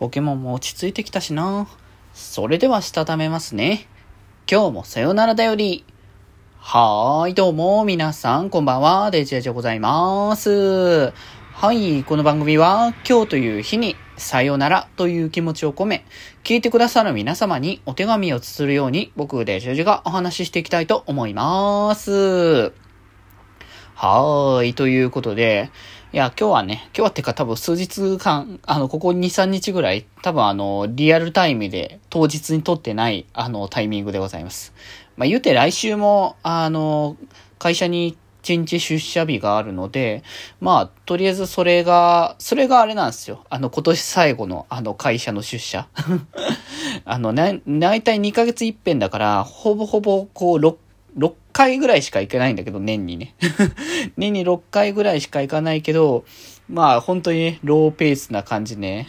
[0.00, 1.68] ポケモンも落ち着いてきたしな。
[2.14, 3.86] それではしたためますね。
[4.50, 5.84] 今日もさよならだより。
[6.56, 11.12] はーい、どうも、皆さん、こんばんは、デジェジでございます。
[11.52, 16.06] はい、この番組は、今日という日に、さよならという気持ちを込め、
[16.44, 22.72] 聞いてくださる皆様にお手紙を綴るように、僕、デジェジがお話ししていきたいと思います。
[23.96, 25.70] はーい、ということで、
[26.12, 34.74] いや、今日はね、今日はってか多分数日間、あの、ここ2、3日ぐらい、多分あの、リアルタイムで当日に撮ってない、あの、タイミングでございます。
[35.16, 37.16] まあ、言うて来週も、あの、
[37.60, 40.24] 会社に1日出社日があるので、
[40.60, 43.44] まあ、とりあえずそれが、それがあれなんですよ。
[43.48, 45.86] あの、今年最後の、あの、会社の出社。
[47.04, 50.74] あの、ね、大体2ヶ月一遍だから、ほぼほぼ、こう、6
[51.16, 53.34] 6回ぐらいしか行けないんだけど、年にね。
[54.16, 56.24] 年に6回ぐらいしか行かないけど、
[56.68, 59.06] まあ本当に、ローペースな感じね。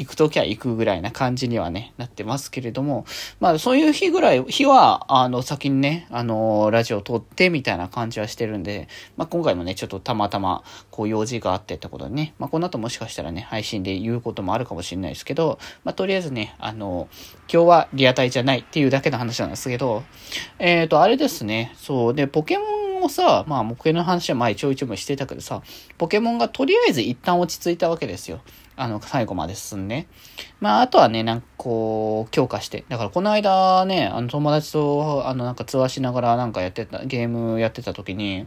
[0.00, 3.04] 行くときは行くぐらいな感じにはね、なってますけれども、
[3.38, 17.08] まあそういう日ぐらい、日は、あの、先にね、あの、ラジオ撮ってみたいな感じはしてるんで、まあ今回もね、ちょっとたまたま、こう用事があってってことでね、まあこの後もしかしたらね、配信で言うこともあるかもしれないですけど、まあとりあえずね、あの、
[17.52, 20.02] 今日はリアタイじゃないっていうだけの話なんですけど、
[20.58, 25.62] えっ、ー、と、あれですね、そう、で、ポケモンもさ、まあ、目標の話は前ちょいちょいしてたけどさ、
[25.98, 28.40] ポケモンがとりあえず一旦落ち着いたわけですよ。
[28.76, 30.06] あの、最後まで進んで。
[30.60, 32.84] まあ、あとはね、なんかこう、強化して。
[32.88, 38.46] だからこの間ね、あの、友達と、あの、なんか通話しながらなんかやってた、ゲームやってた時に、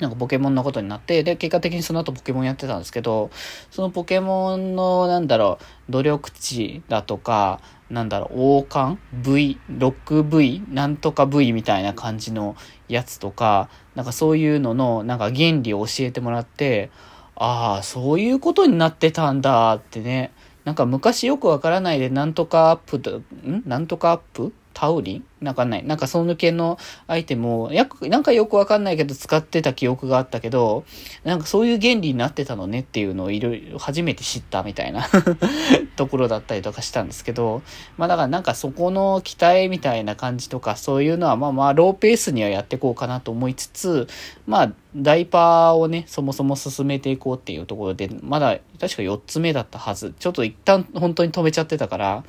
[0.00, 3.30] なんかポケモンのことになって、で、結果的にその後ポケモンやってたんですけど、
[3.70, 10.72] そのポケモンの、なんだろう、努力値だとか、なんだろう、王冠 ?V、6V?
[10.72, 12.56] なんとか V みたいな感じの
[12.88, 16.90] やつとか、なんかそういうのの、なんか原理を教えてもらって、
[17.36, 20.32] ああ、そういうことになってたんだってね。
[20.64, 23.62] なんか昔よくわからないで、なんとかアップん？
[23.66, 24.52] なんとかアップ？
[24.80, 25.84] タウリなんかない。
[25.84, 30.84] なんかその系のアイテムを、やなんかよくわかんないけど使ってた記憶があったけど、
[31.22, 35.06] なんかそういう原理になってたのねっていうのをいろいろ初めて知ったみたいな
[35.96, 37.60] ところだったりとかしたんですけど、
[37.98, 44.08] まあだからなんかそこの期待みたいな感じとかそういうのはまあまあローペースにはやっていこうかなと思いつつ、
[44.46, 50.14] まあダイパーをね、そもそも進めていこうっていうところで、まだ確か4つ目だったはず。
[50.18, 52.24] ちょっと一旦本当に止めちゃってたから、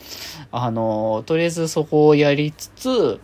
[0.51, 3.19] あの、とりあえずそこをやりつつ、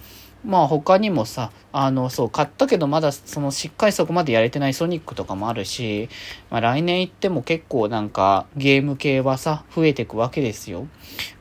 [0.45, 6.09] まあ他にもさ、あの、そう、買ったけどまだそのしっかりそこまでやれてないソニックとかもあるし、
[6.51, 10.87] まあ来年行っても結構なんかゲーム系はさ、増えてくわけですよ。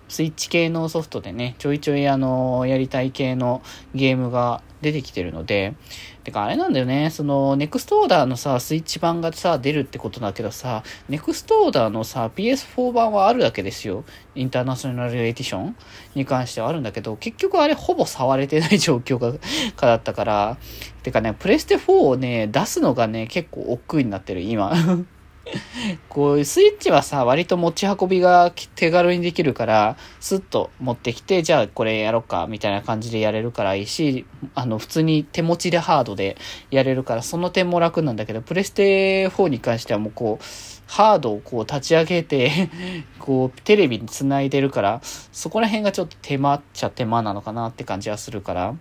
[0.09, 3.63] スイッチ系のソフトでね、ちょいちょいあの、やりたい系の
[3.95, 5.75] ゲームが出てきてるので、
[6.23, 14.05] てかあれなんだよね、その、ネクストオーダーのさ、スイッチ版がさ、出るってことだけどさ、ネクストオーダーのさ、PS4 版はあるわけですよ。
[14.35, 15.77] インターナショナルエディション
[16.15, 19.33] に関してはあるんだけど、結局あれほぼ触れてない状況が、
[19.77, 20.57] かだったから、
[21.03, 24.73] てかね、プレステ4をね、出すのがね、結構億劫になってる、今。
[26.09, 36.37] こう、スイッチはさ、割と持ち運びが手軽にできるから、スッと持ってきて、じゃあこれやろうか、みたいな感じでやれるからいいし、あの、普通に手持ちでハードで
[36.71, 40.45] やれるから、その点も楽なんだけど、プレステ4に関してはもうこう、
[40.89, 42.71] ハードをこう立ち上げて
[43.19, 45.01] こう、テレビに繋いでるから、
[45.33, 48.75] そこら辺がちょっと手間っちゃ手間なのかなって感じはするから、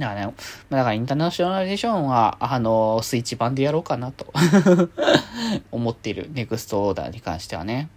[0.00, 0.34] だからね、
[0.70, 4.32] だからインターナショナリゼーションは、あの、スイッチ版でやろうかなと
[5.70, 6.30] 思っている。
[6.32, 7.90] ネクストオーダーに関してはね。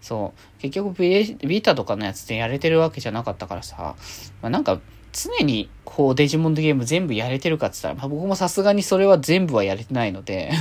[0.00, 0.60] そう。
[0.60, 3.96] 結局ビ、ビータとかのやつでやれてるわけじゃなかったからさ、
[4.42, 4.80] まあ、なんか、
[5.12, 10.52] 常に、こう、デジモンドゲーム全部やれてるかって言ったら、まあ、僕もさすがにそれは全部はやれてないので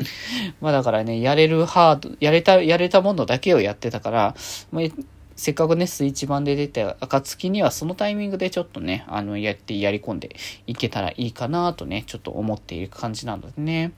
[0.62, 4.34] まあだからね、やれるハード、やれた、やれたものだけをやってたから、
[4.72, 4.84] まあ、
[5.40, 10.36] せっかくね、スイッチ版で出た暁には、そのタイミングでちょっとね、あの、やってやり込んで
[10.66, 13.92] いけたらいいかなとね、ちょっと思っている感じなのでね。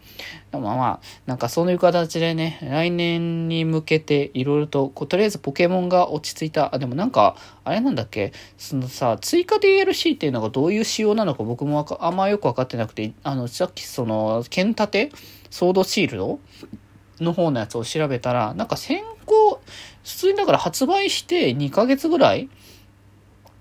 [0.52, 7.34] でもまあ、なんかそういう形でね、来年に向けていろいろと、こうとりあえずポケモンが落ち着いた、あ、でもなんか、
[7.64, 15.11] あれなんだっけ、そのさ、追加 DLC っていうのがどういう仕様なのか僕もあんまよくわかってなくて、あの、さっきその、剣立て？
[15.50, 16.38] ソードシールド？
[17.20, 19.51] の方のやつを調べたら、なんか先行、
[20.22, 22.48] 通にだから発売して2ヶ月ぐらい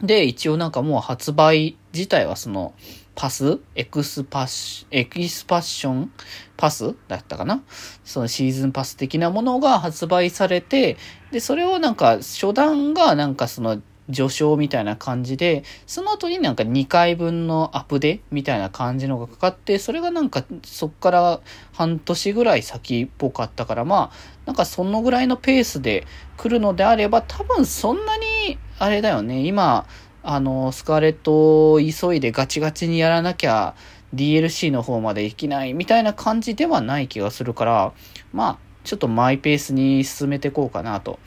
[0.02, 2.74] で、一応なんかもう発売自体はその、
[3.14, 3.60] パス？
[3.76, 6.12] エクスパッシ、エキスパッション？
[6.56, 7.62] パスだったかな？
[8.04, 10.98] そのシーズンパス的なものが発売されて、
[11.32, 13.82] で、それをなんか初弾がなんかその
[14.12, 21.42] 序章みたいな感じで、その後になんか2回分のアップデみたいな感じのがかかって、それがなんかそっから
[21.74, 26.06] 半年ぐらい先っぽかったから、まあ、なんかそのぐらいのペースで
[26.38, 29.86] 来るのであれば、多分そんなに、あれだよね、今、
[30.24, 33.76] あの、スカーレットを急いでガチガチにやらなきゃ
[34.14, 37.94] DLC の方までいきないみたいな感じではない気がするから、
[38.34, 41.20] まあ、ちょっとマイペースに進めていこうかなと。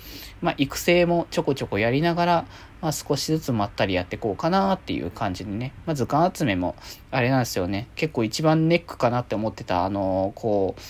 [0.43, 2.47] まあ、育成もちょこちょこやりながら、
[2.83, 5.73] まあ、少しずつまったりやっていこうかなっていう感じでね。
[5.87, 6.77] まず、ガン集めも、
[7.11, 7.89] あれなんですよね。
[7.95, 10.81] 結構一番ネックかなって思ってた、あのこう、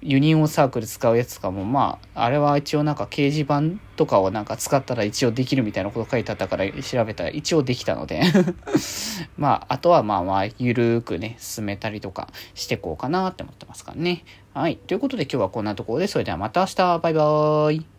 [0.00, 8.22] ユニオンサークル使うやつとかも、まあ、あれは一応なんか掲示板とかをなんか使ったら一応できるみたいなこと書いてあったから調べたら一応できたので
[9.36, 14.24] まあ、あとはまあまあ、ゆるーくね、進めたりとかしてこうかなって思ってますからね。
[14.58, 14.76] はい。
[14.76, 17.97] ということで今日はこんなところで、それではまた明日、バイバーイ。